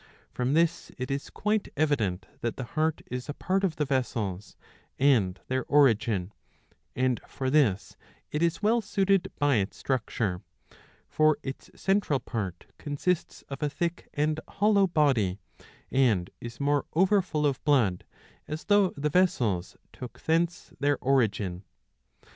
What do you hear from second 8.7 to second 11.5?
suited by its structure. For